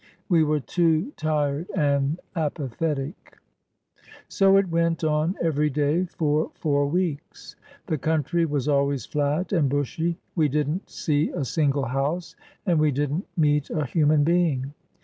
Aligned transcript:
We 0.29 0.43
were 0.43 0.61
too 0.61 1.11
tired 1.15 1.69
and 1.75 2.19
apathetic. 2.35 3.37
So 4.29 4.57
it 4.57 4.67
went 4.71 5.03
on 5.03 5.35
every 5.39 5.69
day 5.69 6.05
for 6.05 6.49
four 6.55 6.87
weeks. 6.87 7.55
The 7.85 7.99
country 7.99 8.47
was 8.47 8.67
always 8.67 9.05
flat 9.05 9.53
and 9.53 9.69
bushy. 9.69 10.17
We 10.35 10.47
did 10.49 10.67
n't 10.67 10.89
see 10.89 11.29
a 11.29 11.45
single 11.45 11.85
house 11.85 12.35
and 12.65 12.79
we 12.79 12.89
did 12.89 13.11
n't 13.13 13.27
meet 13.37 13.69
a 13.69 13.85
human 13.85 14.23
being. 14.23 14.73